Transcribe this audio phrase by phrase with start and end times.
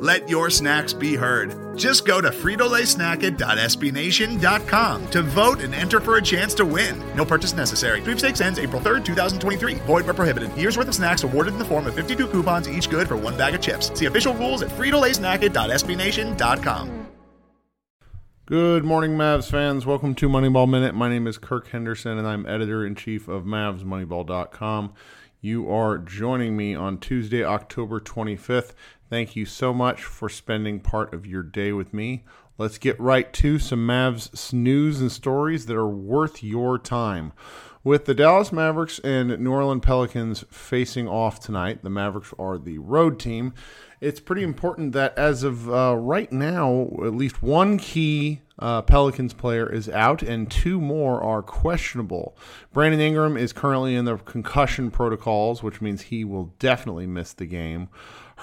[0.00, 1.76] Let your snacks be heard.
[1.76, 6.98] Just go to fritolaysnacket.sbnation.com to vote and enter for a chance to win.
[7.14, 8.00] No purchase necessary.
[8.00, 9.74] Sweepstakes ends April 3rd, 2023.
[9.74, 10.56] Void where prohibited.
[10.56, 13.36] Year's worth of snacks awarded in the form of 52 coupons, each good for one
[13.36, 13.92] bag of chips.
[13.96, 17.06] See official rules at fritolaysnacket.sbnation.com.
[18.46, 19.84] Good morning, Mavs fans.
[19.84, 20.94] Welcome to Moneyball Minute.
[20.94, 24.94] My name is Kirk Henderson, and I'm editor in chief of MavsMoneyball.com.
[25.42, 28.74] You are joining me on Tuesday, October 25th.
[29.08, 32.24] Thank you so much for spending part of your day with me.
[32.58, 37.32] Let's get right to some Mavs news and stories that are worth your time.
[37.82, 42.76] With the Dallas Mavericks and New Orleans Pelicans facing off tonight, the Mavericks are the
[42.76, 43.54] road team.
[44.02, 49.32] It's pretty important that as of uh, right now, at least one key uh, Pelicans
[49.32, 52.36] player is out, and two more are questionable.
[52.72, 57.46] Brandon Ingram is currently in the concussion protocols, which means he will definitely miss the
[57.46, 57.88] game.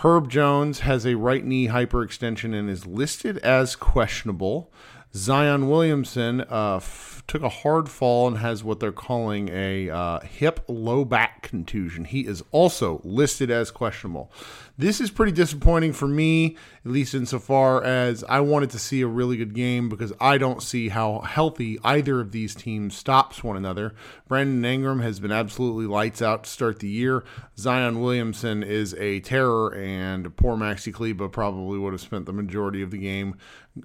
[0.02, 4.72] Herb Jones has a right knee hyperextension and is listed as questionable.
[5.16, 10.20] Zion Williamson uh, f- took a hard fall and has what they're calling a uh,
[10.22, 12.06] hip low back contusion.
[12.06, 14.32] He is also listed as questionable.
[14.78, 19.08] This is pretty disappointing for me, at least insofar as I wanted to see a
[19.08, 23.58] really good game because I don't see how healthy either of these teams stops one
[23.58, 23.96] another.
[24.28, 27.24] Brandon Ingram has been absolutely lights out to start the year.
[27.58, 32.84] Zion Williamson is a terror, and poor Maxi Kleber probably would have spent the majority
[32.84, 33.36] of the game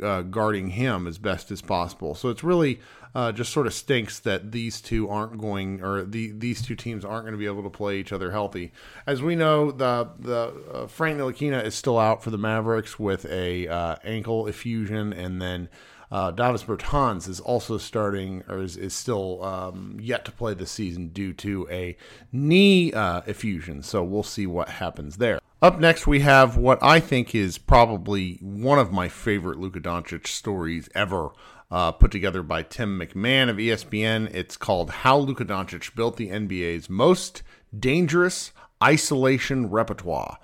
[0.03, 2.15] uh, guarding him as best as possible.
[2.15, 2.81] So it's really
[3.15, 7.05] uh, just sort of stinks that these two aren't going, or the these two teams
[7.05, 8.73] aren't going to be able to play each other healthy.
[9.07, 13.27] As we know, the the uh, Frank Ntilikina is still out for the Mavericks with
[13.27, 15.69] a uh, ankle effusion, and then.
[16.11, 20.71] Uh, Davis Bertans is also starting, or is, is still um, yet to play this
[20.71, 21.97] season due to a
[22.31, 23.83] knee uh, effusion.
[23.83, 25.41] So we'll see what happens there.
[25.63, 30.27] Up next, we have what I think is probably one of my favorite Luka Doncic
[30.27, 31.31] stories ever
[31.71, 34.35] uh, put together by Tim McMahon of ESPN.
[34.35, 37.45] It's called How Luka Doncic Built the NBA's Most
[37.79, 38.51] Dangerous
[38.83, 40.39] Isolation Repertoire.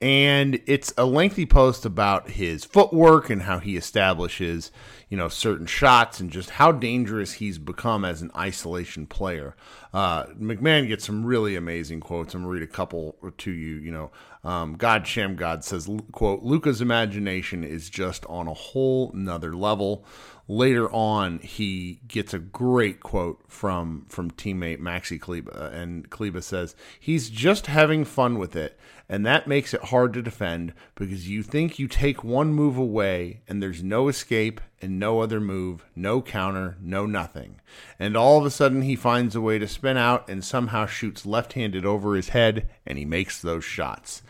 [0.00, 4.72] And it's a lengthy post about his footwork and how he establishes,
[5.14, 9.54] you know, certain shots and just how dangerous he's become as an isolation player.
[9.92, 12.34] Uh, McMahon gets some really amazing quotes.
[12.34, 13.76] I'm gonna read a couple to you.
[13.76, 14.10] You know,
[14.42, 20.04] um, God Shem God says, "quote Luka's imagination is just on a whole nother level."
[20.46, 26.76] later on he gets a great quote from from teammate Maxi Kleber and Kleber says
[27.00, 28.78] he's just having fun with it
[29.08, 33.40] and that makes it hard to defend because you think you take one move away
[33.48, 37.58] and there's no escape and no other move no counter no nothing.
[37.98, 41.24] And all of a sudden he finds a way to spin out and somehow shoots
[41.24, 44.22] left-handed over his head and he makes those shots.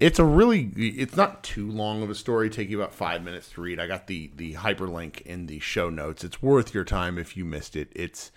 [0.00, 3.50] It's a really it's not too long of a story take you about five minutes
[3.50, 3.78] to read.
[3.78, 6.24] I got the the hyperlink in the show notes.
[6.24, 7.92] It's worth your time if you missed it.
[7.94, 8.32] It's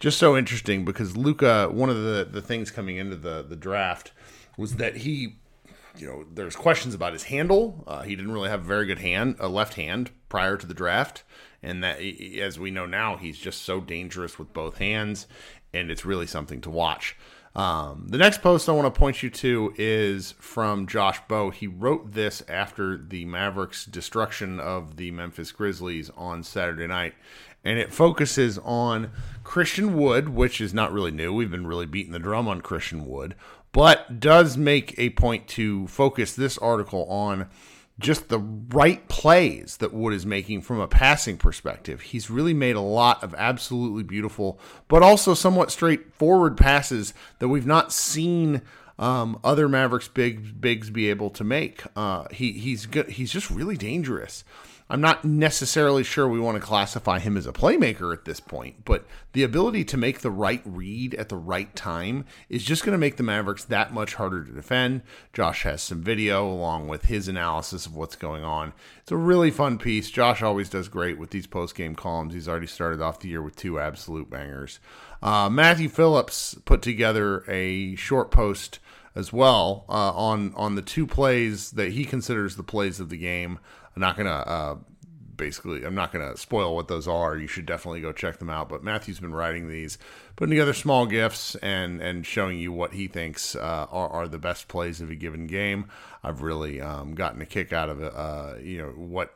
[0.00, 4.12] just so interesting because Luka, one of the the things coming into the the draft
[4.56, 5.36] was that he
[5.98, 8.98] you know there's questions about his handle uh, he didn't really have a very good
[8.98, 11.22] hand a left hand prior to the draft
[11.62, 15.28] And that, as we know now, he's just so dangerous with both hands,
[15.72, 17.16] and it's really something to watch.
[17.54, 21.50] Um, the next post I want to point you to is from Josh Bowe.
[21.50, 27.14] He wrote this after the Mavericks' destruction of the Memphis Grizzlies on Saturday night.
[27.64, 29.12] And it focuses on
[29.44, 31.32] Christian Wood, which is not really new.
[31.32, 33.36] We've been really beating the drum on Christian Wood,
[33.72, 37.48] but does make a point to focus this article on
[37.98, 42.00] just the right plays that Wood is making from a passing perspective.
[42.00, 44.58] He's really made a lot of absolutely beautiful,
[44.88, 48.62] but also somewhat straightforward passes that we've not seen
[48.98, 51.82] um, other Mavericks big bigs be able to make.
[51.96, 53.10] Uh, he he's good.
[53.10, 54.44] He's just really dangerous.
[54.92, 58.84] I'm not necessarily sure we want to classify him as a playmaker at this point,
[58.84, 62.92] but the ability to make the right read at the right time is just going
[62.92, 65.00] to make the Mavericks that much harder to defend.
[65.32, 68.74] Josh has some video along with his analysis of what's going on.
[69.00, 70.10] It's a really fun piece.
[70.10, 72.34] Josh always does great with these post game columns.
[72.34, 74.78] He's already started off the year with two absolute bangers.
[75.22, 78.78] Uh, Matthew Phillips put together a short post
[79.14, 83.16] as well uh, on on the two plays that he considers the plays of the
[83.16, 83.58] game.
[83.94, 84.76] I'm not gonna uh,
[85.36, 87.36] basically I'm not gonna spoil what those are.
[87.36, 88.68] You should definitely go check them out.
[88.68, 89.98] But Matthew's been writing these,
[90.36, 94.38] putting together small gifts and and showing you what he thinks uh, are, are the
[94.38, 95.88] best plays of a given game.
[96.22, 98.02] I've really um, gotten a kick out of.
[98.02, 99.34] Uh, you know what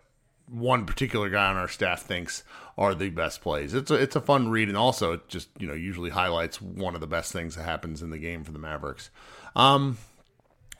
[0.49, 2.45] one particular guy on our staff thinks
[2.79, 3.75] are the best plays.
[3.75, 6.95] It's a, it's a fun read, and also it just you know usually highlights one
[6.95, 9.11] of the best things that happens in the game for the Mavericks.
[9.55, 9.99] Um,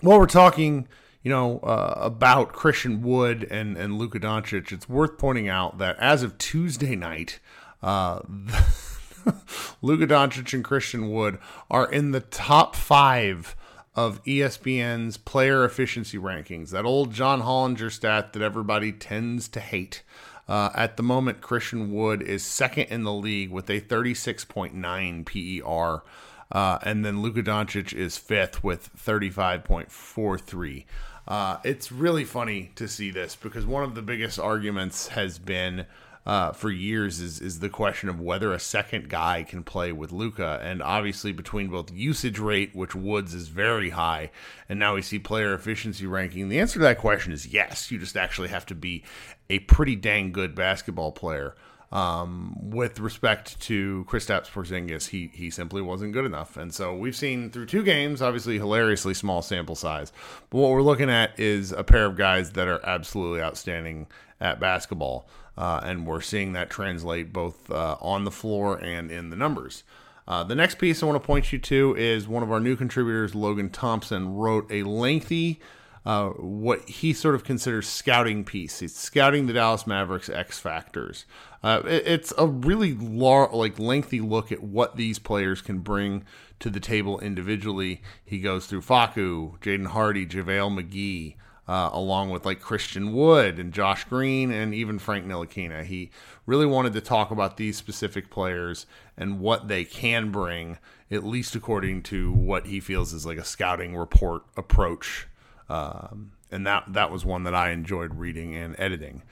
[0.01, 0.87] while we're talking
[1.27, 5.97] you know, uh, about Christian Wood and, and Luka Doncic, it's worth pointing out that
[5.99, 7.41] as of Tuesday night,
[7.83, 8.21] uh,
[9.83, 11.39] Luka Doncic and Christian Wood
[11.69, 13.57] are in the top five
[13.97, 16.71] of ESPN's player efficiency rankings.
[16.71, 20.05] That old John Hollinger stat that everybody tends to hate.
[20.47, 26.05] Uh, at the moment, Christian Wood is second in the league with a 36.9 PER.
[26.53, 30.85] Uh, and then Luka Doncic is fifth with 35.43.
[31.27, 35.87] Uh, it's really funny to see this because one of the biggest arguments has been
[36.25, 40.11] uh, for years is is the question of whether a second guy can play with
[40.11, 44.31] Luka, and obviously between both usage rate, which Wood's is very high,
[44.69, 46.49] and now we see player efficiency ranking.
[46.49, 47.93] The answer to that question is yes.
[47.93, 49.05] You just actually have to be
[49.49, 51.55] a pretty dang good basketball player.
[51.93, 57.15] Um, with respect to Kristaps Porzingis, he he simply wasn't good enough, and so we've
[57.15, 60.13] seen through two games, obviously hilariously small sample size,
[60.51, 64.09] but what we're looking at is a pair of guys that are absolutely outstanding
[64.41, 69.31] at basketball, uh, and we're seeing that translate both uh, on the floor and in
[69.31, 69.85] the numbers.
[70.27, 72.75] Uh, the next piece I want to point you to is one of our new
[72.75, 75.61] contributors, Logan Thompson, wrote a lengthy
[76.07, 78.79] uh, what he sort of considers scouting piece.
[78.79, 81.27] He's scouting the Dallas Mavericks X factors.
[81.67, 86.25] Uh, it, it's a really lar- like lengthy look at what these players can bring
[86.61, 88.01] to the table individually.
[88.25, 91.35] He goes through Facu, Jaden Hardy, JaVale McGee,
[91.67, 95.85] uh, along with like Christian Wood and Josh Green and even Frank Ntilikina.
[95.85, 96.13] He
[96.47, 98.87] really wanted to talk about these specific players
[99.17, 100.79] and what they can bring,
[101.11, 105.27] at least according to what he feels is like a scouting report approach
[105.69, 109.23] um, and that that was one that I enjoyed reading and editing.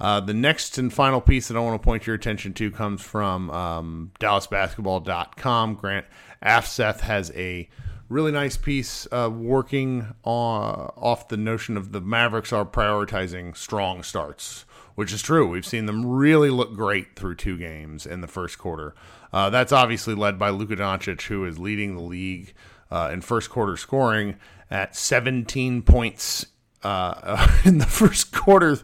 [0.00, 3.00] Uh, the next and final piece that I want to point your attention to comes
[3.00, 5.74] from um, DallasBasketball.com.
[5.76, 6.06] Grant
[6.42, 7.68] Afseth has a
[8.08, 14.02] really nice piece uh, working on, off the notion of the Mavericks are prioritizing strong
[14.02, 15.48] starts, which is true.
[15.48, 18.94] We've seen them really look great through two games in the first quarter.
[19.32, 22.52] Uh, that's obviously led by Luka Doncic, who is leading the league
[22.90, 24.36] uh, in first quarter scoring
[24.74, 26.46] at 17 points
[26.82, 28.74] uh, in the first quarter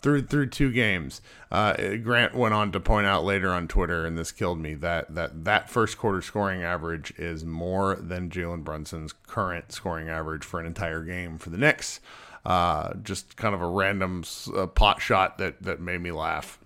[0.00, 1.22] through through two games.
[1.50, 5.14] Uh, Grant went on to point out later on Twitter, and this killed me that
[5.14, 10.58] that that first quarter scoring average is more than Jalen Brunson's current scoring average for
[10.58, 12.00] an entire game for the Knicks.
[12.44, 14.24] Uh, just kind of a random
[14.56, 16.58] uh, pot shot that that made me laugh.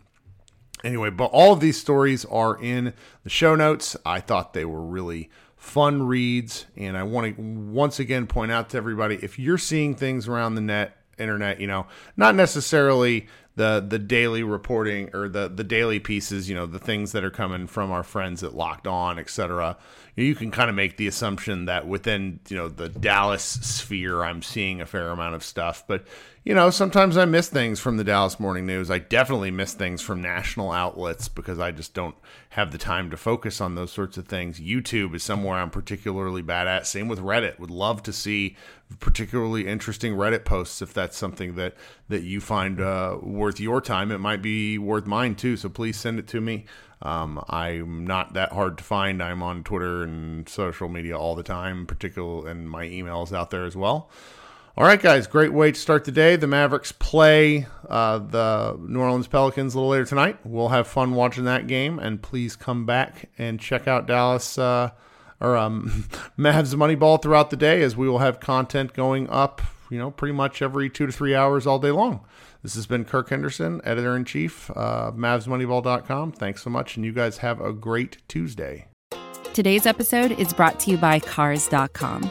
[0.82, 3.96] Anyway, but all of these stories are in the show notes.
[4.04, 5.28] I thought they were really
[5.62, 6.66] fun reads.
[6.76, 10.56] And I want to once again point out to everybody if you're seeing things around
[10.56, 16.00] the net, internet, you know, not necessarily the the daily reporting or the the daily
[16.00, 19.76] pieces, you know, the things that are coming from our friends at Locked On, etc.
[20.16, 24.42] You can kind of make the assumption that within you know the Dallas sphere, I'm
[24.42, 25.84] seeing a fair amount of stuff.
[25.86, 26.06] But
[26.44, 28.90] you know, sometimes I miss things from the Dallas Morning News.
[28.90, 32.16] I definitely miss things from national outlets because I just don't
[32.50, 34.58] have the time to focus on those sorts of things.
[34.58, 36.88] YouTube is somewhere I'm particularly bad at.
[36.88, 37.60] Same with Reddit.
[37.60, 38.56] Would love to see
[38.98, 41.76] particularly interesting Reddit posts if that's something that
[42.08, 44.10] that you find uh, worth your time.
[44.10, 45.56] It might be worth mine too.
[45.56, 46.64] So please send it to me.
[47.02, 49.22] Um, I'm not that hard to find.
[49.22, 53.64] I'm on Twitter and social media all the time, particularly, and my emails out there
[53.64, 54.10] as well.
[54.74, 56.36] All right, guys, great way to start the day.
[56.36, 60.38] The Mavericks play uh, the New Orleans Pelicans a little later tonight.
[60.44, 64.92] We'll have fun watching that game, and please come back and check out Dallas uh,
[65.40, 66.06] or um,
[66.38, 69.60] Mavs Moneyball throughout the day, as we will have content going up,
[69.90, 72.24] you know, pretty much every two to three hours all day long.
[72.62, 76.32] This has been Kirk Henderson, editor in chief, uh, MavsMoneyball.com.
[76.32, 78.86] Thanks so much, and you guys have a great Tuesday.
[79.52, 82.30] Today's episode is brought to you by Cars.com.